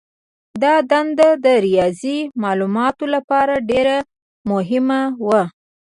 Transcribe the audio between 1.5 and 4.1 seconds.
ریاضي مالوماتو لپاره ډېره